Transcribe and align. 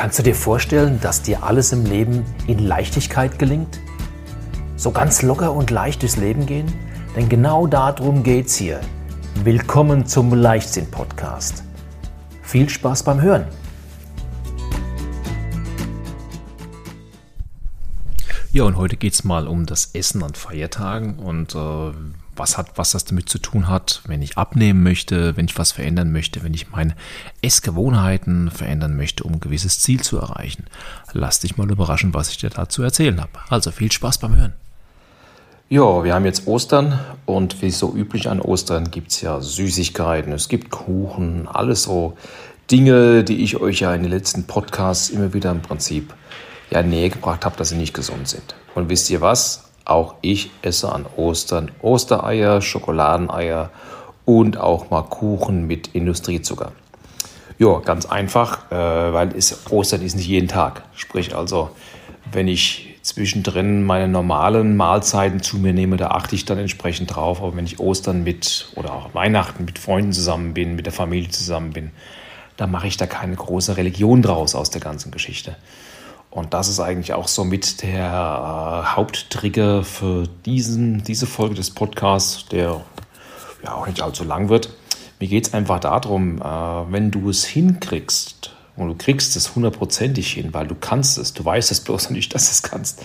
Kannst 0.00 0.18
du 0.18 0.22
dir 0.22 0.34
vorstellen, 0.34 0.98
dass 1.02 1.20
dir 1.20 1.42
alles 1.42 1.72
im 1.72 1.84
Leben 1.84 2.24
in 2.46 2.58
Leichtigkeit 2.58 3.38
gelingt? 3.38 3.80
So 4.74 4.92
ganz 4.92 5.20
locker 5.20 5.52
und 5.52 5.70
leicht 5.70 6.00
durchs 6.00 6.16
Leben 6.16 6.46
gehen? 6.46 6.72
Denn 7.14 7.28
genau 7.28 7.66
darum 7.66 8.22
geht's 8.22 8.56
hier. 8.56 8.80
Willkommen 9.44 10.06
zum 10.06 10.32
Leichtsinn-Podcast. 10.32 11.64
Viel 12.40 12.70
Spaß 12.70 13.02
beim 13.02 13.20
Hören! 13.20 13.44
Ja, 18.52 18.62
und 18.62 18.78
heute 18.78 18.96
geht 18.96 19.12
es 19.12 19.22
mal 19.22 19.46
um 19.46 19.66
das 19.66 19.90
Essen 19.92 20.22
an 20.22 20.32
Feiertagen 20.32 21.18
und 21.18 21.54
äh, 21.54 21.92
was, 22.40 22.58
hat, 22.58 22.76
was 22.76 22.92
das 22.92 23.04
damit 23.04 23.28
zu 23.28 23.38
tun 23.38 23.68
hat, 23.68 24.02
wenn 24.06 24.22
ich 24.22 24.36
abnehmen 24.36 24.82
möchte, 24.82 25.36
wenn 25.36 25.44
ich 25.44 25.58
was 25.58 25.72
verändern 25.72 26.10
möchte, 26.10 26.42
wenn 26.42 26.54
ich 26.54 26.70
meine 26.70 26.96
Essgewohnheiten 27.42 28.50
verändern 28.50 28.96
möchte, 28.96 29.24
um 29.24 29.34
ein 29.34 29.40
gewisses 29.40 29.78
Ziel 29.78 30.00
zu 30.00 30.18
erreichen. 30.18 30.64
Lass 31.12 31.40
dich 31.40 31.56
mal 31.56 31.70
überraschen, 31.70 32.14
was 32.14 32.30
ich 32.30 32.38
dir 32.38 32.50
dazu 32.50 32.82
erzählen 32.82 33.20
habe. 33.20 33.30
Also 33.48 33.70
viel 33.70 33.92
Spaß 33.92 34.18
beim 34.18 34.34
Hören. 34.34 34.54
Ja, 35.68 36.02
wir 36.02 36.14
haben 36.14 36.24
jetzt 36.24 36.48
Ostern 36.48 36.98
und 37.26 37.62
wie 37.62 37.70
so 37.70 37.94
üblich 37.94 38.28
an 38.28 38.40
Ostern 38.40 38.90
gibt 38.90 39.12
es 39.12 39.20
ja 39.20 39.40
Süßigkeiten, 39.40 40.32
es 40.32 40.48
gibt 40.48 40.70
Kuchen, 40.70 41.46
alles 41.46 41.84
so 41.84 42.16
Dinge, 42.72 43.22
die 43.22 43.44
ich 43.44 43.60
euch 43.60 43.78
ja 43.78 43.94
in 43.94 44.02
den 44.02 44.10
letzten 44.10 44.48
Podcasts 44.48 45.10
immer 45.10 45.32
wieder 45.32 45.52
im 45.52 45.62
Prinzip 45.62 46.12
ja 46.70 46.82
näher 46.82 47.10
gebracht 47.10 47.44
habe, 47.44 47.56
dass 47.56 47.68
sie 47.68 47.76
nicht 47.76 47.94
gesund 47.94 48.26
sind. 48.26 48.56
Und 48.74 48.88
wisst 48.88 49.10
ihr 49.10 49.20
was? 49.20 49.69
Auch 49.84 50.14
ich 50.20 50.50
esse 50.62 50.92
an 50.92 51.06
Ostern 51.16 51.70
Ostereier, 51.82 52.60
Schokoladeneier 52.60 53.70
und 54.24 54.58
auch 54.58 54.90
mal 54.90 55.02
Kuchen 55.02 55.66
mit 55.66 55.88
Industriezucker. 55.88 56.72
Ja, 57.58 57.78
ganz 57.80 58.06
einfach, 58.06 58.70
äh, 58.70 58.74
weil 58.74 59.36
es, 59.36 59.70
Ostern 59.70 60.02
ist 60.02 60.16
nicht 60.16 60.28
jeden 60.28 60.48
Tag. 60.48 60.82
Sprich 60.94 61.34
also, 61.34 61.70
wenn 62.32 62.48
ich 62.48 62.98
zwischendrin 63.02 63.84
meine 63.84 64.08
normalen 64.08 64.76
Mahlzeiten 64.76 65.42
zu 65.42 65.58
mir 65.58 65.72
nehme, 65.72 65.96
da 65.96 66.08
achte 66.08 66.34
ich 66.34 66.44
dann 66.44 66.58
entsprechend 66.58 67.14
drauf. 67.14 67.42
Aber 67.42 67.56
wenn 67.56 67.66
ich 67.66 67.80
Ostern 67.80 68.22
mit 68.24 68.68
oder 68.76 68.92
auch 68.94 69.14
Weihnachten 69.14 69.64
mit 69.64 69.78
Freunden 69.78 70.12
zusammen 70.12 70.54
bin, 70.54 70.76
mit 70.76 70.86
der 70.86 70.92
Familie 70.92 71.30
zusammen 71.30 71.72
bin, 71.72 71.90
dann 72.56 72.70
mache 72.70 72.86
ich 72.86 72.96
da 72.96 73.06
keine 73.06 73.36
große 73.36 73.76
Religion 73.76 74.22
draus 74.22 74.54
aus 74.54 74.70
der 74.70 74.80
ganzen 74.80 75.10
Geschichte. 75.10 75.56
Und 76.30 76.54
das 76.54 76.68
ist 76.68 76.78
eigentlich 76.78 77.12
auch 77.12 77.26
so 77.26 77.44
mit 77.44 77.82
der 77.82 78.04
äh, 78.04 78.94
Haupttrigger 78.94 79.82
für 79.82 80.28
diesen, 80.46 81.02
diese 81.02 81.26
Folge 81.26 81.56
des 81.56 81.70
Podcasts, 81.70 82.46
der 82.46 82.82
ja 83.64 83.74
auch 83.74 83.86
nicht 83.86 84.00
allzu 84.00 84.24
lang 84.24 84.48
wird. 84.48 84.70
Mir 85.18 85.28
geht 85.28 85.48
es 85.48 85.54
einfach 85.54 85.80
darum, 85.80 86.40
äh, 86.40 86.44
wenn 86.44 87.10
du 87.10 87.28
es 87.30 87.44
hinkriegst, 87.44 88.54
und 88.76 88.88
du 88.88 88.94
kriegst 88.94 89.36
es 89.36 89.54
hundertprozentig 89.54 90.32
hin, 90.32 90.54
weil 90.54 90.66
du 90.66 90.74
kannst 90.74 91.18
es, 91.18 91.34
du 91.34 91.44
weißt 91.44 91.70
es 91.70 91.80
bloß 91.80 92.10
nicht, 92.10 92.34
dass 92.34 92.46
du 92.46 92.50
es 92.52 92.62
kannst, 92.62 93.02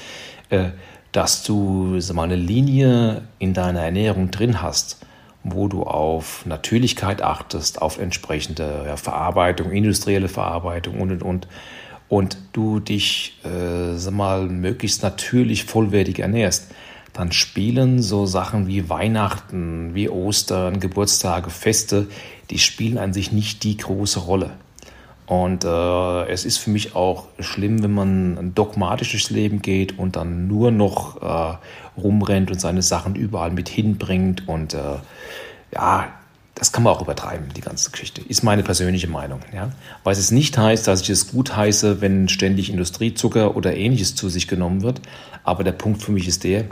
äh, 0.49 0.69
dass 1.11 1.43
du 1.43 1.99
mal, 2.13 2.23
eine 2.23 2.35
Linie 2.35 3.23
in 3.39 3.53
deiner 3.53 3.81
Ernährung 3.81 4.31
drin 4.31 4.61
hast, 4.61 4.99
wo 5.43 5.67
du 5.67 5.83
auf 5.83 6.45
Natürlichkeit 6.45 7.21
achtest, 7.21 7.81
auf 7.81 7.99
entsprechende 7.99 8.85
ja, 8.87 8.97
Verarbeitung, 8.97 9.71
industrielle 9.71 10.27
Verarbeitung 10.27 10.99
und 10.99 11.11
und 11.11 11.23
und 11.23 11.47
und 12.09 12.37
du 12.53 12.79
dich, 12.79 13.39
äh, 13.43 13.95
sag 13.95 14.13
mal, 14.13 14.47
möglichst 14.47 15.03
natürlich 15.03 15.65
vollwertig 15.65 16.19
ernährst, 16.19 16.71
dann 17.13 17.31
spielen 17.31 18.01
so 18.01 18.25
Sachen 18.25 18.67
wie 18.67 18.89
Weihnachten, 18.89 19.95
wie 19.95 20.09
Ostern, 20.09 20.79
Geburtstage, 20.79 21.49
Feste, 21.49 22.07
die 22.49 22.59
spielen 22.59 22.97
an 22.97 23.13
sich 23.13 23.31
nicht 23.31 23.63
die 23.63 23.77
große 23.77 24.19
Rolle. 24.19 24.51
Und 25.25 25.63
äh, 25.63 26.29
es 26.29 26.45
ist 26.45 26.57
für 26.57 26.69
mich 26.69 26.95
auch 26.95 27.27
schlimm, 27.39 27.81
wenn 27.81 27.93
man 27.93 28.37
ein 28.37 28.53
dogmatisches 28.53 29.31
Leben 29.31 29.61
geht 29.61 29.97
und 29.97 30.15
dann 30.15 30.47
nur 30.47 30.69
noch 30.69 31.21
äh, 31.21 31.57
rumrennt 31.99 32.51
und 32.51 32.61
seine 32.61 32.83
Sachen 32.83 33.15
überall 33.15 33.49
mit 33.49 33.67
hinbringt. 33.67 34.47
Und 34.47 34.75
äh, 34.75 34.97
ja, 35.73 36.09
das 36.55 36.71
kann 36.71 36.83
man 36.83 36.93
auch 36.93 37.01
übertreiben, 37.01 37.49
die 37.53 37.61
ganze 37.61 37.91
Geschichte. 37.91 38.21
Ist 38.21 38.41
meine 38.41 38.63
persönliche 38.63 39.09
Meinung. 39.09 39.41
Ja? 39.53 39.71
Weil 40.05 40.13
es 40.13 40.31
nicht 40.31 40.57
heißt, 40.57 40.87
dass 40.87 41.01
ich 41.01 41.09
es 41.09 41.27
gut 41.27 41.55
heiße, 41.55 41.99
wenn 41.99 42.29
ständig 42.29 42.69
Industriezucker 42.69 43.57
oder 43.57 43.75
ähnliches 43.75 44.15
zu 44.15 44.29
sich 44.29 44.47
genommen 44.47 44.81
wird. 44.81 45.01
Aber 45.43 45.65
der 45.65 45.73
Punkt 45.73 46.01
für 46.01 46.13
mich 46.13 46.29
ist 46.29 46.45
der, 46.45 46.65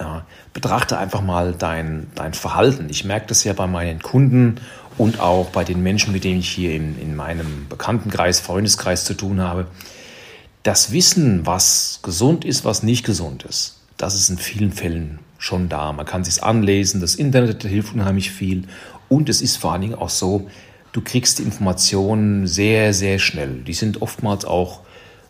ja, 0.00 0.24
betrachte 0.54 0.96
einfach 0.96 1.20
mal 1.20 1.52
dein, 1.52 2.06
dein 2.14 2.32
Verhalten. 2.32 2.88
Ich 2.88 3.04
merke 3.04 3.26
das 3.26 3.44
ja 3.44 3.52
bei 3.52 3.66
meinen 3.66 4.00
Kunden 4.00 4.56
und 4.96 5.20
auch 5.20 5.50
bei 5.50 5.64
den 5.64 5.82
Menschen, 5.82 6.12
mit 6.14 6.24
denen 6.24 6.40
ich 6.40 6.48
hier 6.48 6.74
in, 6.74 6.98
in 6.98 7.14
meinem 7.14 7.66
Bekanntenkreis, 7.68 8.40
Freundeskreis 8.40 9.04
zu 9.04 9.12
tun 9.12 9.42
habe. 9.42 9.66
Das 10.62 10.92
Wissen, 10.92 11.44
was 11.44 12.00
gesund 12.02 12.44
ist, 12.44 12.64
was 12.64 12.82
nicht 12.82 13.04
gesund 13.04 13.42
ist, 13.42 13.80
das 13.98 14.14
ist 14.14 14.30
in 14.30 14.38
vielen 14.38 14.72
Fällen 14.72 15.18
schon 15.38 15.68
da. 15.68 15.92
Man 15.92 16.04
kann 16.04 16.24
sich 16.24 16.42
anlesen, 16.42 17.00
das 17.00 17.14
Internet 17.14 17.62
hilft 17.62 17.94
unheimlich 17.94 18.30
viel 18.30 18.64
und 19.08 19.28
es 19.28 19.40
ist 19.40 19.56
vor 19.56 19.72
allen 19.72 19.82
Dingen 19.82 19.94
auch 19.94 20.10
so, 20.10 20.48
du 20.92 21.00
kriegst 21.00 21.38
die 21.38 21.44
Informationen 21.44 22.46
sehr, 22.46 22.92
sehr 22.92 23.18
schnell. 23.18 23.62
Die 23.62 23.72
sind 23.72 24.02
oftmals 24.02 24.44
auch 24.44 24.80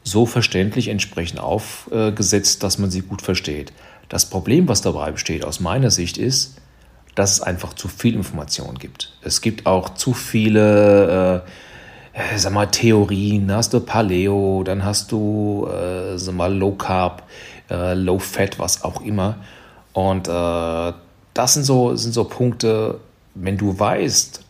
so 0.03 0.27
verständlich 0.27 0.89
entsprechend 0.89 1.41
aufgesetzt, 1.41 2.63
dass 2.63 2.79
man 2.79 2.91
sie 2.91 3.03
gut 3.03 3.23
versteht. 3.23 3.73
Das 4.09 4.27
Problem, 4.27 4.67
was 4.67 4.81
dabei 4.81 5.13
besteht 5.13 5.45
aus 5.45 5.61
meiner 5.61 5.91
Sicht, 5.91 6.17
ist, 6.17 6.57
dass 7.15 7.33
es 7.33 7.41
einfach 7.43 7.75
zu 7.75 7.89
viel 7.89 8.15
Information 8.15 8.79
gibt. 8.79 9.13
Es 9.23 9.41
gibt 9.41 9.67
auch 9.67 9.95
zu 9.95 10.15
viele 10.15 11.45
äh, 12.19 12.39
sag 12.39 12.53
mal, 12.53 12.67
Theorien. 12.67 13.49
Da 13.49 13.57
hast 13.57 13.73
du 13.73 13.81
Paleo, 13.81 14.63
dann 14.65 14.85
hast 14.85 15.13
du 15.13 15.69
äh, 15.69 16.19
sag 16.19 16.35
mal, 16.35 16.53
Low 16.53 16.73
Carb, 16.73 17.23
äh, 17.71 17.95
Low 17.95 18.19
Fat, 18.19 18.59
was 18.59 18.83
auch 18.83 19.03
immer. 19.03 19.37
Und 19.99 20.29
äh, 20.29 20.93
das 21.35 21.55
sind 21.55 21.65
so, 21.65 21.97
sind 21.97 22.13
so 22.13 22.23
Punkte, 22.23 23.01
wenn 23.35 23.57
du 23.57 23.77
weißt, 23.77 24.45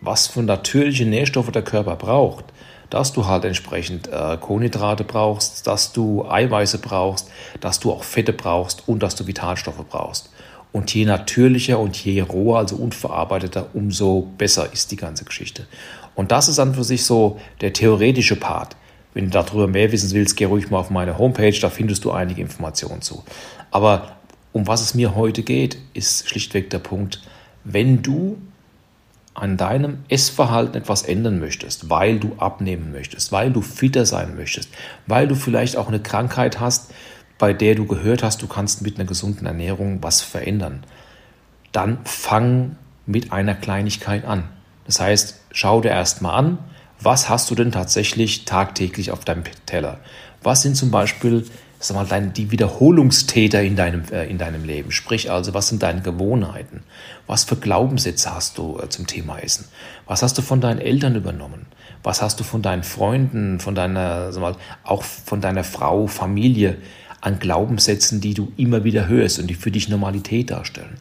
was 0.00 0.26
für 0.26 0.42
natürliche 0.42 1.04
Nährstoffe 1.04 1.52
der 1.52 1.60
Körper 1.60 1.96
braucht, 1.96 2.46
dass 2.88 3.12
du 3.12 3.26
halt 3.26 3.44
entsprechend 3.44 4.08
äh, 4.08 4.38
Kohlenhydrate 4.40 5.04
brauchst, 5.04 5.66
dass 5.66 5.92
du 5.92 6.26
Eiweiße 6.26 6.78
brauchst, 6.78 7.28
dass 7.60 7.78
du 7.78 7.92
auch 7.92 8.04
Fette 8.04 8.32
brauchst 8.32 8.88
und 8.88 9.02
dass 9.02 9.14
du 9.16 9.26
Vitalstoffe 9.26 9.84
brauchst. 9.86 10.30
Und 10.72 10.94
je 10.94 11.04
natürlicher 11.04 11.78
und 11.78 11.94
je 12.02 12.22
roher, 12.22 12.60
also 12.60 12.76
unverarbeiteter, 12.76 13.66
umso 13.74 14.30
besser 14.38 14.72
ist 14.72 14.92
die 14.92 14.96
ganze 14.96 15.26
Geschichte. 15.26 15.66
Und 16.14 16.32
das 16.32 16.48
ist 16.48 16.58
an 16.58 16.74
für 16.74 16.84
sich 16.84 17.04
so 17.04 17.38
der 17.60 17.74
theoretische 17.74 18.36
Part. 18.36 18.76
Wenn 19.12 19.26
du 19.26 19.30
darüber 19.30 19.66
mehr 19.66 19.92
wissen 19.92 20.10
willst, 20.12 20.38
geh 20.38 20.46
ruhig 20.46 20.70
mal 20.70 20.78
auf 20.78 20.88
meine 20.88 21.18
Homepage, 21.18 21.58
da 21.60 21.68
findest 21.68 22.06
du 22.06 22.12
einige 22.12 22.40
Informationen 22.40 23.02
zu. 23.02 23.24
Aber 23.70 24.15
um 24.56 24.66
was 24.66 24.80
es 24.80 24.94
mir 24.94 25.14
heute 25.14 25.42
geht, 25.42 25.76
ist 25.92 26.30
schlichtweg 26.30 26.70
der 26.70 26.78
Punkt, 26.78 27.20
wenn 27.64 28.02
du 28.02 28.38
an 29.34 29.58
deinem 29.58 29.98
Essverhalten 30.08 30.76
etwas 30.80 31.02
ändern 31.02 31.40
möchtest, 31.40 31.90
weil 31.90 32.18
du 32.18 32.36
abnehmen 32.38 32.90
möchtest, 32.90 33.32
weil 33.32 33.50
du 33.52 33.60
fitter 33.60 34.06
sein 34.06 34.34
möchtest, 34.34 34.70
weil 35.06 35.28
du 35.28 35.34
vielleicht 35.34 35.76
auch 35.76 35.88
eine 35.88 36.00
Krankheit 36.00 36.58
hast, 36.58 36.94
bei 37.36 37.52
der 37.52 37.74
du 37.74 37.84
gehört 37.84 38.22
hast, 38.22 38.40
du 38.40 38.46
kannst 38.46 38.80
mit 38.80 38.98
einer 38.98 39.06
gesunden 39.06 39.44
Ernährung 39.44 40.02
was 40.02 40.22
verändern, 40.22 40.84
dann 41.72 41.98
fang 42.04 42.76
mit 43.04 43.32
einer 43.32 43.54
Kleinigkeit 43.54 44.24
an. 44.24 44.44
Das 44.86 45.00
heißt, 45.00 45.38
schau 45.50 45.82
dir 45.82 45.90
erstmal 45.90 46.34
an, 46.34 46.58
was 46.98 47.28
hast 47.28 47.50
du 47.50 47.54
denn 47.54 47.72
tatsächlich 47.72 48.46
tagtäglich 48.46 49.10
auf 49.10 49.22
deinem 49.22 49.44
Teller? 49.66 50.00
Was 50.42 50.62
sind 50.62 50.78
zum 50.78 50.90
Beispiel 50.90 51.44
sag 51.78 52.10
mal, 52.10 52.30
die 52.30 52.50
Wiederholungstäter 52.50 53.62
in 53.62 53.76
deinem, 53.76 54.04
äh, 54.10 54.26
in 54.26 54.38
deinem 54.38 54.64
Leben. 54.64 54.90
Sprich 54.90 55.30
also, 55.30 55.54
was 55.54 55.68
sind 55.68 55.82
deine 55.82 56.02
Gewohnheiten? 56.02 56.82
Was 57.26 57.44
für 57.44 57.56
Glaubenssätze 57.56 58.34
hast 58.34 58.58
du 58.58 58.78
äh, 58.78 58.88
zum 58.88 59.06
Thema 59.06 59.38
Essen? 59.38 59.66
Was 60.06 60.22
hast 60.22 60.38
du 60.38 60.42
von 60.42 60.60
deinen 60.60 60.80
Eltern 60.80 61.14
übernommen? 61.14 61.66
Was 62.02 62.22
hast 62.22 62.40
du 62.40 62.44
von 62.44 62.62
deinen 62.62 62.82
Freunden, 62.82 63.60
von 63.60 63.74
deiner, 63.74 64.32
sag 64.32 64.40
mal, 64.40 64.56
auch 64.84 65.02
von 65.02 65.40
deiner 65.40 65.64
Frau, 65.64 66.06
Familie 66.06 66.76
an 67.20 67.38
Glaubenssätzen, 67.38 68.20
die 68.20 68.34
du 68.34 68.52
immer 68.56 68.84
wieder 68.84 69.08
hörst 69.08 69.38
und 69.38 69.48
die 69.48 69.54
für 69.54 69.70
dich 69.70 69.88
Normalität 69.88 70.50
darstellen? 70.50 70.98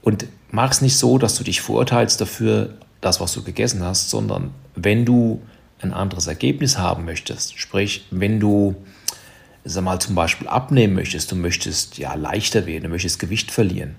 Und 0.00 0.26
mach 0.50 0.70
es 0.70 0.80
nicht 0.80 0.96
so, 0.96 1.18
dass 1.18 1.36
du 1.36 1.44
dich 1.44 1.60
verurteilst 1.60 2.20
dafür, 2.20 2.70
das, 3.00 3.20
was 3.20 3.32
du 3.32 3.42
gegessen 3.42 3.82
hast, 3.82 4.10
sondern 4.10 4.52
wenn 4.74 5.04
du 5.04 5.42
ein 5.80 5.92
anderes 5.92 6.28
Ergebnis 6.28 6.78
haben 6.78 7.04
möchtest, 7.04 7.58
sprich, 7.58 8.06
wenn 8.10 8.40
du 8.40 8.76
sag 9.64 9.84
mal, 9.84 10.00
zum 10.00 10.14
Beispiel 10.14 10.48
abnehmen 10.48 10.94
möchtest, 10.94 11.30
du 11.32 11.36
möchtest 11.36 11.98
ja 11.98 12.14
leichter 12.14 12.66
werden, 12.66 12.84
du 12.84 12.88
möchtest 12.88 13.18
Gewicht 13.18 13.50
verlieren, 13.50 13.94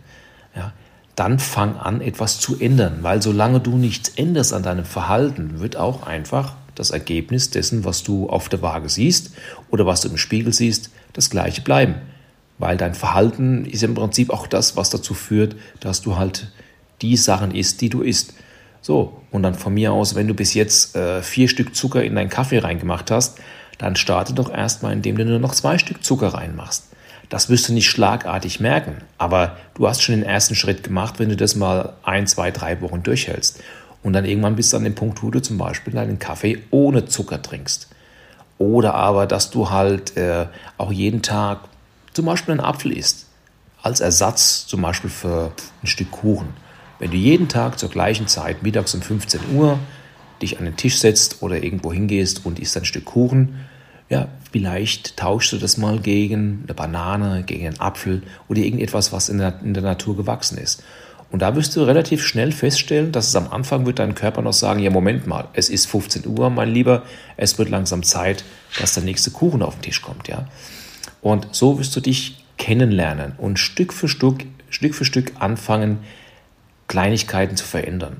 ja, 0.55 0.73
dann 1.15 1.39
fang 1.39 1.77
an, 1.77 2.01
etwas 2.01 2.39
zu 2.39 2.59
ändern, 2.59 2.99
weil 3.01 3.21
solange 3.21 3.59
du 3.59 3.77
nichts 3.77 4.09
änderst 4.15 4.53
an 4.53 4.63
deinem 4.63 4.85
Verhalten, 4.85 5.59
wird 5.59 5.77
auch 5.77 6.05
einfach 6.07 6.55
das 6.75 6.89
Ergebnis 6.89 7.51
dessen, 7.51 7.85
was 7.85 8.03
du 8.03 8.29
auf 8.29 8.49
der 8.49 8.61
Waage 8.61 8.89
siehst 8.89 9.31
oder 9.69 9.85
was 9.85 10.01
du 10.01 10.09
im 10.09 10.17
Spiegel 10.17 10.53
siehst, 10.53 10.89
das 11.13 11.29
gleiche 11.29 11.61
bleiben. 11.61 11.95
Weil 12.57 12.77
dein 12.77 12.95
Verhalten 12.95 13.65
ist 13.65 13.83
im 13.83 13.93
Prinzip 13.93 14.31
auch 14.31 14.47
das, 14.47 14.75
was 14.75 14.89
dazu 14.89 15.13
führt, 15.13 15.55
dass 15.79 16.01
du 16.01 16.17
halt 16.17 16.51
die 17.01 17.17
Sachen 17.17 17.53
isst, 17.53 17.81
die 17.81 17.89
du 17.89 18.01
isst. 18.01 18.33
So, 18.81 19.21
und 19.31 19.43
dann 19.43 19.53
von 19.53 19.73
mir 19.73 19.93
aus, 19.93 20.15
wenn 20.15 20.27
du 20.27 20.33
bis 20.33 20.53
jetzt 20.53 20.95
äh, 20.95 21.21
vier 21.21 21.47
Stück 21.47 21.75
Zucker 21.75 22.03
in 22.03 22.15
deinen 22.15 22.29
Kaffee 22.29 22.59
reingemacht 22.59 23.11
hast, 23.11 23.39
dann 23.83 23.95
starte 23.95 24.33
doch 24.33 24.51
erstmal, 24.51 24.93
indem 24.93 25.17
du 25.17 25.25
nur 25.25 25.39
noch 25.39 25.53
zwei 25.53 25.77
Stück 25.77 26.03
Zucker 26.03 26.29
reinmachst. 26.29 26.85
Das 27.29 27.49
wirst 27.49 27.67
du 27.67 27.73
nicht 27.73 27.89
schlagartig 27.89 28.59
merken, 28.59 28.97
aber 29.17 29.57
du 29.75 29.87
hast 29.87 30.01
schon 30.01 30.15
den 30.15 30.23
ersten 30.23 30.55
Schritt 30.55 30.83
gemacht, 30.83 31.19
wenn 31.19 31.29
du 31.29 31.35
das 31.35 31.55
mal 31.55 31.93
ein, 32.03 32.27
zwei, 32.27 32.51
drei 32.51 32.79
Wochen 32.81 33.03
durchhältst. 33.03 33.61
Und 34.01 34.13
dann 34.13 34.25
irgendwann 34.25 34.55
bist 34.55 34.71
du 34.71 34.77
an 34.77 34.83
dem 34.83 34.95
Punkt, 34.95 35.23
wo 35.23 35.31
du 35.31 35.41
zum 35.41 35.57
Beispiel 35.57 35.93
deinen 35.93 36.19
Kaffee 36.19 36.63
ohne 36.71 37.05
Zucker 37.05 37.41
trinkst. 37.41 37.89
Oder 38.57 38.93
aber, 38.93 39.25
dass 39.25 39.49
du 39.49 39.69
halt 39.69 40.15
äh, 40.15 40.45
auch 40.77 40.91
jeden 40.91 41.21
Tag 41.21 41.59
zum 42.13 42.25
Beispiel 42.25 42.53
einen 42.53 42.61
Apfel 42.61 42.95
isst. 42.95 43.25
Als 43.81 43.99
Ersatz 43.99 44.65
zum 44.67 44.81
Beispiel 44.81 45.09
für 45.09 45.51
ein 45.81 45.87
Stück 45.87 46.11
Kuchen. 46.11 46.49
Wenn 46.99 47.11
du 47.11 47.17
jeden 47.17 47.49
Tag 47.49 47.79
zur 47.79 47.89
gleichen 47.89 48.27
Zeit, 48.27 48.63
mittags 48.63 48.93
um 48.93 49.01
15 49.01 49.55
Uhr, 49.55 49.79
dich 50.41 50.59
an 50.59 50.65
den 50.65 50.77
Tisch 50.77 50.99
setzt 50.99 51.41
oder 51.41 51.63
irgendwo 51.63 51.91
hingehst 51.91 52.45
und 52.45 52.59
isst 52.59 52.77
ein 52.77 52.85
Stück 52.85 53.05
Kuchen, 53.05 53.65
ja, 54.09 54.27
vielleicht 54.51 55.17
tauschst 55.17 55.53
du 55.53 55.57
das 55.57 55.77
mal 55.77 55.99
gegen 55.99 56.63
eine 56.63 56.73
Banane, 56.73 57.43
gegen 57.43 57.67
einen 57.67 57.79
Apfel 57.79 58.23
oder 58.47 58.59
irgendetwas, 58.59 59.11
was 59.11 59.29
in 59.29 59.37
der, 59.37 59.59
in 59.63 59.73
der 59.73 59.83
Natur 59.83 60.15
gewachsen 60.15 60.57
ist. 60.57 60.83
Und 61.31 61.41
da 61.41 61.55
wirst 61.55 61.75
du 61.75 61.81
relativ 61.81 62.23
schnell 62.23 62.51
feststellen, 62.51 63.11
dass 63.11 63.27
es 63.27 63.35
am 63.35 63.47
Anfang 63.47 63.87
wird 63.87 63.97
dein 63.97 64.13
Körper 64.13 64.43
noch 64.43 64.53
sagen, 64.53 64.79
ja 64.79 64.91
Moment 64.91 65.25
mal, 65.25 65.47
es 65.53 65.69
ist 65.69 65.87
15 65.87 66.27
Uhr, 66.27 66.51
mein 66.51 66.69
Lieber, 66.69 67.01
es 67.37 67.57
wird 67.57 67.69
langsam 67.69 68.03
Zeit, 68.03 68.43
dass 68.79 68.93
der 68.93 69.01
nächste 69.01 69.31
Kuchen 69.31 69.63
auf 69.63 69.75
den 69.75 69.81
Tisch 69.81 70.03
kommt, 70.03 70.27
ja. 70.27 70.47
Und 71.21 71.47
so 71.51 71.79
wirst 71.79 71.95
du 71.95 72.01
dich 72.01 72.45
kennenlernen 72.57 73.33
und 73.39 73.57
Stück 73.57 73.93
für 73.93 74.07
Stück, 74.07 74.45
Stück 74.69 74.93
für 74.93 75.05
Stück 75.05 75.31
anfangen, 75.39 75.99
Kleinigkeiten 76.87 77.57
zu 77.57 77.65
verändern. 77.65 78.17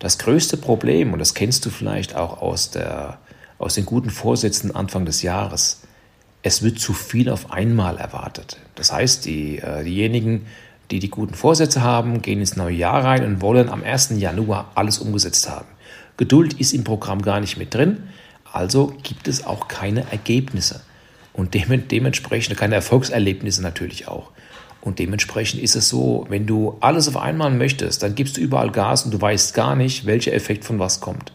Das 0.00 0.18
größte 0.18 0.56
Problem, 0.56 1.12
und 1.12 1.20
das 1.20 1.34
kennst 1.34 1.64
du 1.64 1.70
vielleicht 1.70 2.16
auch 2.16 2.42
aus, 2.42 2.72
der, 2.72 3.18
aus 3.58 3.74
den 3.74 3.86
guten 3.86 4.10
Vorsätzen 4.10 4.74
Anfang 4.74 5.04
des 5.04 5.22
Jahres, 5.22 5.82
es 6.42 6.62
wird 6.62 6.78
zu 6.78 6.92
viel 6.92 7.28
auf 7.28 7.50
einmal 7.50 7.98
erwartet. 7.98 8.58
Das 8.74 8.92
heißt, 8.92 9.24
die, 9.26 9.58
äh, 9.58 9.84
diejenigen, 9.84 10.46
die 10.90 11.00
die 11.00 11.10
guten 11.10 11.34
Vorsätze 11.34 11.82
haben, 11.82 12.22
gehen 12.22 12.40
ins 12.40 12.56
neue 12.56 12.74
Jahr 12.74 13.04
rein 13.04 13.24
und 13.24 13.40
wollen 13.40 13.68
am 13.68 13.82
1. 13.82 14.18
Januar 14.18 14.70
alles 14.74 14.98
umgesetzt 14.98 15.48
haben. 15.50 15.66
Geduld 16.16 16.54
ist 16.54 16.72
im 16.72 16.84
Programm 16.84 17.22
gar 17.22 17.40
nicht 17.40 17.58
mit 17.58 17.74
drin, 17.74 18.04
also 18.52 18.94
gibt 19.02 19.28
es 19.28 19.44
auch 19.44 19.68
keine 19.68 20.10
Ergebnisse 20.10 20.80
und 21.32 21.54
dementsprechend 21.54 22.56
keine 22.56 22.76
Erfolgserlebnisse 22.76 23.62
natürlich 23.62 24.08
auch. 24.08 24.30
Und 24.80 24.98
dementsprechend 24.98 25.60
ist 25.60 25.76
es 25.76 25.88
so, 25.88 26.26
wenn 26.28 26.46
du 26.46 26.76
alles 26.80 27.08
auf 27.08 27.16
einmal 27.16 27.50
möchtest, 27.50 28.02
dann 28.02 28.14
gibst 28.14 28.36
du 28.36 28.40
überall 28.40 28.70
Gas 28.70 29.04
und 29.04 29.12
du 29.12 29.20
weißt 29.20 29.54
gar 29.54 29.76
nicht, 29.76 30.06
welcher 30.06 30.32
Effekt 30.32 30.64
von 30.64 30.78
was 30.78 31.00
kommt. 31.00 31.32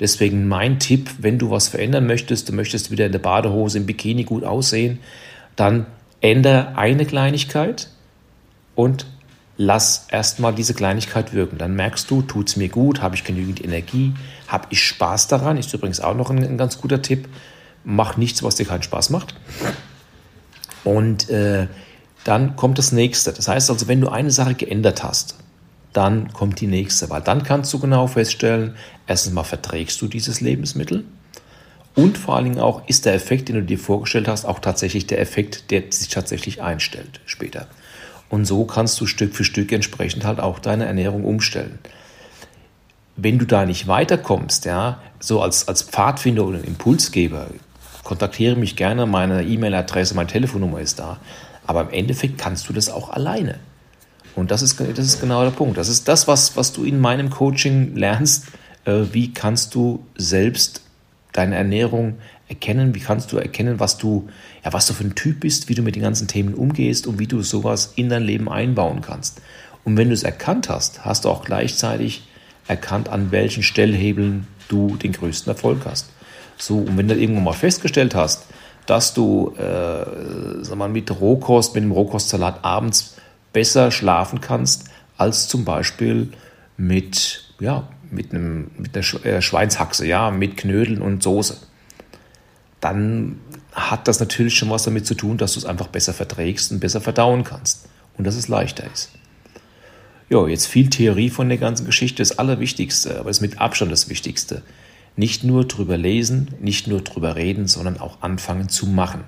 Deswegen 0.00 0.48
mein 0.48 0.78
Tipp, 0.78 1.10
wenn 1.18 1.38
du 1.38 1.50
was 1.50 1.68
verändern 1.68 2.06
möchtest, 2.06 2.48
du 2.48 2.52
möchtest 2.52 2.90
wieder 2.90 3.06
in 3.06 3.12
der 3.12 3.20
Badehose, 3.20 3.78
im 3.78 3.86
Bikini 3.86 4.24
gut 4.24 4.44
aussehen, 4.44 4.98
dann 5.56 5.86
ändere 6.20 6.76
eine 6.76 7.06
Kleinigkeit, 7.06 7.88
und 8.74 9.06
lass 9.56 10.06
erstmal 10.10 10.54
diese 10.54 10.74
Kleinigkeit 10.74 11.32
wirken. 11.32 11.58
Dann 11.58 11.74
merkst 11.74 12.10
du, 12.10 12.22
tut 12.22 12.48
es 12.48 12.56
mir 12.56 12.68
gut, 12.68 13.02
habe 13.02 13.14
ich 13.14 13.24
genügend 13.24 13.62
Energie, 13.64 14.14
habe 14.48 14.66
ich 14.70 14.82
Spaß 14.82 15.28
daran, 15.28 15.56
ist 15.56 15.72
übrigens 15.72 16.00
auch 16.00 16.14
noch 16.14 16.30
ein, 16.30 16.42
ein, 16.42 16.58
ganz 16.58 16.80
guter 16.80 17.02
Tipp. 17.02 17.28
Mach 17.84 18.16
nichts, 18.16 18.42
was 18.42 18.56
dir 18.56 18.66
keinen 18.66 18.82
Spaß 18.82 19.10
macht. 19.10 19.34
Und 20.82 21.28
äh, 21.30 21.68
dann 22.24 22.56
kommt 22.56 22.78
das 22.78 22.92
nächste. 22.92 23.32
Das 23.32 23.48
heißt 23.48 23.70
also, 23.70 23.88
wenn 23.88 24.00
du 24.00 24.08
eine 24.08 24.30
Sache 24.30 24.54
geändert 24.54 25.02
hast, 25.02 25.36
dann 25.94 26.32
kommt 26.32 26.60
die 26.60 26.66
nächste, 26.66 27.08
weil 27.08 27.22
dann 27.22 27.42
kannst 27.42 27.72
du 27.72 27.78
genau 27.78 28.06
feststellen, 28.06 28.76
erstens 29.06 29.32
mal 29.32 29.44
verträgst 29.44 30.00
du 30.02 30.08
dieses 30.08 30.42
Lebensmittel 30.42 31.04
und 31.94 32.18
vor 32.18 32.36
allen 32.36 32.44
Dingen 32.44 32.60
auch, 32.60 32.86
ist 32.88 33.06
der 33.06 33.14
Effekt, 33.14 33.48
den 33.48 33.56
du 33.56 33.62
dir 33.62 33.78
vorgestellt 33.78 34.26
hast, 34.26 34.44
auch 34.44 34.58
tatsächlich 34.58 35.06
der 35.06 35.20
Effekt, 35.20 35.70
der 35.70 35.84
sich 35.90 36.08
tatsächlich 36.08 36.60
einstellt 36.60 37.20
später. 37.24 37.68
Und 38.28 38.46
so 38.46 38.64
kannst 38.64 39.00
du 39.00 39.06
Stück 39.06 39.34
für 39.34 39.44
Stück 39.44 39.70
entsprechend 39.70 40.24
halt 40.24 40.40
auch 40.40 40.58
deine 40.58 40.86
Ernährung 40.86 41.24
umstellen. 41.24 41.78
Wenn 43.16 43.38
du 43.38 43.44
da 43.44 43.64
nicht 43.64 43.86
weiterkommst, 43.86 44.64
ja, 44.64 45.00
so 45.20 45.40
als, 45.40 45.68
als 45.68 45.82
Pfadfinder 45.82 46.44
oder 46.44 46.64
Impulsgeber, 46.64 47.46
kontaktiere 48.02 48.56
mich 48.56 48.74
gerne, 48.74 49.06
meine 49.06 49.44
E-Mail-Adresse, 49.44 50.16
meine 50.16 50.26
Telefonnummer 50.26 50.80
ist 50.80 50.98
da. 50.98 51.18
Aber 51.64 51.82
im 51.82 51.90
Endeffekt 51.90 52.38
kannst 52.38 52.68
du 52.68 52.72
das 52.72 52.90
auch 52.90 53.10
alleine. 53.10 53.60
Und 54.36 54.50
das 54.50 54.62
ist, 54.62 54.80
das 54.80 54.98
ist 54.98 55.20
genau 55.20 55.44
der 55.44 55.50
Punkt. 55.50 55.78
Das 55.78 55.88
ist 55.88 56.08
das, 56.08 56.26
was, 56.26 56.56
was 56.56 56.72
du 56.72 56.84
in 56.84 57.00
meinem 57.00 57.30
Coaching 57.30 57.94
lernst. 57.94 58.46
Äh, 58.84 59.02
wie 59.12 59.32
kannst 59.32 59.74
du 59.74 60.04
selbst 60.16 60.82
deine 61.32 61.56
Ernährung 61.56 62.18
erkennen? 62.48 62.94
Wie 62.94 63.00
kannst 63.00 63.32
du 63.32 63.36
erkennen, 63.36 63.80
was 63.80 63.96
du, 63.96 64.28
ja, 64.64 64.72
was 64.72 64.86
du 64.86 64.92
für 64.92 65.04
ein 65.04 65.14
Typ 65.14 65.40
bist, 65.40 65.68
wie 65.68 65.74
du 65.74 65.82
mit 65.82 65.94
den 65.94 66.02
ganzen 66.02 66.28
Themen 66.28 66.54
umgehst 66.54 67.06
und 67.06 67.18
wie 67.18 67.26
du 67.26 67.42
sowas 67.42 67.92
in 67.96 68.08
dein 68.08 68.24
Leben 68.24 68.48
einbauen 68.48 69.00
kannst? 69.00 69.40
Und 69.84 69.96
wenn 69.96 70.08
du 70.08 70.14
es 70.14 70.22
erkannt 70.22 70.68
hast, 70.68 71.04
hast 71.04 71.24
du 71.24 71.28
auch 71.28 71.44
gleichzeitig 71.44 72.24
erkannt, 72.66 73.08
an 73.08 73.30
welchen 73.30 73.62
Stellhebeln 73.62 74.46
du 74.68 74.96
den 74.96 75.12
größten 75.12 75.52
Erfolg 75.52 75.80
hast. 75.84 76.08
So, 76.56 76.78
und 76.78 76.96
wenn 76.96 77.08
du 77.08 77.14
irgendwann 77.14 77.44
mal 77.44 77.52
festgestellt 77.52 78.14
hast, 78.14 78.46
dass 78.86 79.14
du 79.14 79.54
äh, 79.56 80.62
sag 80.62 80.76
mal, 80.76 80.88
mit 80.88 81.10
Rohkost, 81.10 81.74
mit 81.74 81.84
dem 81.84 81.92
Rohkostsalat 81.92 82.64
abends 82.64 83.13
besser 83.54 83.90
schlafen 83.90 84.42
kannst, 84.42 84.90
als 85.16 85.48
zum 85.48 85.64
Beispiel 85.64 86.30
mit, 86.76 87.54
ja, 87.58 87.88
mit, 88.10 88.32
einem, 88.32 88.70
mit 88.76 88.94
einer 88.94 89.24
äh, 89.24 89.40
Schweinshaxe, 89.40 90.06
ja, 90.06 90.30
mit 90.30 90.58
Knödeln 90.58 91.00
und 91.00 91.22
Soße 91.22 91.56
dann 92.84 93.40
hat 93.72 94.08
das 94.08 94.20
natürlich 94.20 94.54
schon 94.56 94.68
was 94.68 94.82
damit 94.82 95.06
zu 95.06 95.14
tun, 95.14 95.38
dass 95.38 95.54
du 95.54 95.58
es 95.58 95.64
einfach 95.64 95.88
besser 95.88 96.12
verträgst 96.12 96.70
und 96.70 96.80
besser 96.80 97.00
verdauen 97.00 97.42
kannst 97.42 97.88
und 98.18 98.26
dass 98.26 98.36
es 98.36 98.46
leichter 98.46 98.84
ist. 98.92 99.10
Ja, 100.28 100.46
jetzt 100.46 100.66
viel 100.66 100.90
Theorie 100.90 101.30
von 101.30 101.48
der 101.48 101.56
ganzen 101.56 101.86
Geschichte. 101.86 102.20
Das 102.20 102.38
Allerwichtigste, 102.38 103.18
aber 103.18 103.30
ist 103.30 103.40
mit 103.40 103.58
Abstand 103.58 103.90
das 103.90 104.10
Wichtigste. 104.10 104.62
Nicht 105.16 105.44
nur 105.44 105.66
drüber 105.66 105.96
lesen, 105.96 106.50
nicht 106.60 106.86
nur 106.86 107.00
drüber 107.00 107.36
reden, 107.36 107.68
sondern 107.68 107.98
auch 107.98 108.20
anfangen 108.20 108.68
zu 108.68 108.86
machen. 108.86 109.24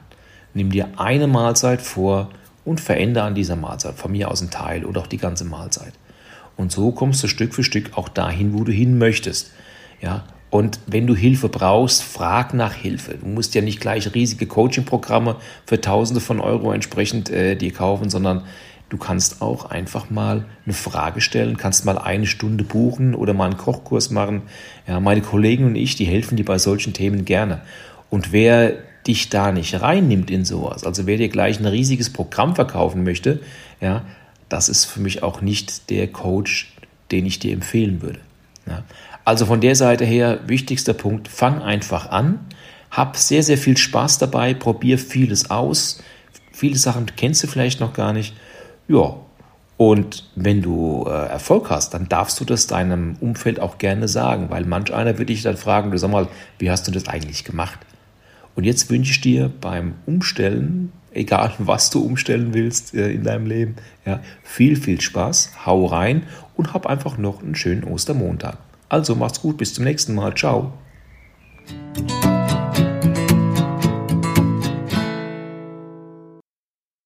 Nimm 0.53 0.71
dir 0.71 0.91
eine 0.99 1.27
Mahlzeit 1.27 1.81
vor 1.81 2.29
und 2.67 2.81
verändere 2.81 3.25
an 3.25 3.35
dieser 3.35 3.57
Mahlzeit, 3.57 3.95
von 3.95 4.13
mir 4.13 4.31
aus 4.31 4.43
ein 4.43 4.51
Teil 4.51 4.85
oder 4.85 5.01
auch 5.01 5.07
die 5.07 5.17
ganze 5.17 5.45
Mahlzeit. 5.45 5.95
Und 6.57 6.73
so 6.73 6.91
kommst 6.91 7.23
du 7.23 7.29
Stück 7.29 7.55
für 7.55 7.65
Stück 7.65 7.97
auch 7.97 8.09
dahin, 8.09 8.53
wo 8.53 8.65
du 8.65 8.73
hin 8.73 8.99
möchtest. 8.99 9.53
Ja, 10.03 10.25
und 10.51 10.81
wenn 10.87 11.07
du 11.07 11.15
Hilfe 11.15 11.49
brauchst, 11.49 12.03
frag 12.03 12.55
nach 12.55 12.73
Hilfe. 12.73 13.15
Du 13.15 13.27
musst 13.27 13.55
ja 13.55 13.63
nicht 13.63 13.81
gleich 13.81 14.13
riesige 14.15 14.47
Coaching-Programme 14.47 15.37
für 15.65 15.81
Tausende 15.81 16.21
von 16.21 16.41
Euro 16.41 16.73
entsprechend 16.73 17.31
äh, 17.31 17.57
dir 17.57 17.73
kaufen, 17.73 18.11
sondern 18.11 18.45
du 18.89 18.97
kannst 18.97 19.43
auch 19.43 19.71
einfach 19.71 20.11
mal 20.11 20.45
eine 20.65 20.75
Frage 20.75 21.21
stellen, 21.21 21.57
kannst 21.57 21.85
mal 21.85 21.99
eine 21.99 22.27
Stunde 22.27 22.65
buchen 22.65 23.15
oder 23.15 23.35
mal 23.35 23.47
einen 23.47 23.59
Kochkurs 23.59 24.11
machen. 24.11 24.43
Ja, 24.89 24.99
meine 25.01 25.21
Kollegen 25.21 25.67
und 25.67 25.77
ich, 25.77 25.97
die 25.97 26.05
helfen 26.05 26.37
dir 26.37 26.45
bei 26.45 26.59
solchen 26.59 26.93
Themen 26.93 27.25
gerne. 27.25 27.63
Und 28.09 28.33
wer 28.33 28.75
dich 29.07 29.31
da 29.31 29.53
nicht 29.53 29.81
reinnimmt 29.81 30.31
in 30.31 30.45
sowas, 30.45 30.85
also 30.85 31.07
wer 31.07 31.17
dir 31.17 31.29
gleich 31.29 31.61
ein 31.61 31.67
riesiges 31.67 32.13
Programm 32.13 32.55
verkaufen 32.55 33.05
möchte, 33.05 33.41
ja, 33.81 34.05
das 34.49 34.69
ist 34.69 34.85
für 34.85 35.01
mich 35.01 35.23
auch 35.23 35.41
nicht 35.41 35.91
der 35.91 36.09
Coach, 36.09 36.73
den 37.11 37.27
ich 37.27 37.39
dir 37.39 37.53
empfehlen 37.53 38.03
würde. 38.03 38.21
Ja. 38.67 38.85
Also 39.25 39.47
von 39.47 39.61
der 39.61 39.75
Seite 39.75 40.05
her, 40.05 40.41
wichtigster 40.47 40.93
Punkt, 40.93 41.29
fang 41.29 41.63
einfach 41.63 42.11
an, 42.11 42.41
hab 42.91 43.17
sehr, 43.17 43.43
sehr 43.43 43.59
viel 43.59 43.77
Spaß 43.77 44.19
dabei, 44.19 44.55
probier 44.55 44.99
vieles 44.99 45.51
aus. 45.51 46.03
Viele 46.53 46.77
Sachen 46.77 47.07
kennst 47.17 47.43
du 47.43 47.47
vielleicht 47.47 47.81
noch 47.81 47.93
gar 47.93 48.13
nicht. 48.13 48.35
Ja, 48.89 49.17
und 49.77 50.25
wenn 50.37 50.63
du 50.63 51.05
äh, 51.07 51.11
Erfolg 51.11 51.69
hast, 51.69 51.93
dann 51.93 52.09
darfst 52.09 52.41
du 52.41 52.45
das 52.45 52.67
deinem 52.67 53.17
Umfeld 53.21 53.61
auch 53.61 53.79
gerne 53.79 54.09
sagen, 54.09 54.49
weil 54.49 54.65
manch 54.65 54.93
einer 54.93 55.15
würde 55.15 55.27
dich 55.27 55.43
dann 55.43 55.57
fragen, 55.57 55.91
du 55.91 55.99
sag 55.99 56.11
mal, 56.11 56.29
wie 56.59 56.71
hast 56.71 56.87
du 56.89 56.93
das 56.93 57.09
eigentlich 57.09 57.45
gemacht? 57.45 57.79
Und 58.57 58.65
jetzt 58.65 58.91
wünsche 58.91 59.13
ich 59.13 59.21
dir 59.21 59.51
beim 59.61 59.95
Umstellen, 60.07 60.91
egal 61.13 61.53
was 61.59 61.91
du 61.91 62.01
umstellen 62.01 62.55
willst 62.55 62.95
äh, 62.95 63.13
in 63.13 63.23
deinem 63.23 63.47
Leben, 63.47 63.77
ja, 64.05 64.21
viel, 64.43 64.77
viel 64.77 65.01
Spaß, 65.01 65.53
hau 65.65 65.87
rein 65.87 66.25
und 66.57 66.73
hab 66.73 66.87
einfach 66.87 67.19
noch 67.19 67.43
einen 67.43 67.55
schönen 67.55 67.85
Ostermontag. 67.85 68.59
Also 68.89 69.15
macht's 69.15 69.41
gut, 69.41 69.59
bis 69.59 69.75
zum 69.75 69.85
nächsten 69.85 70.15
Mal. 70.15 70.35
Ciao. 70.35 70.73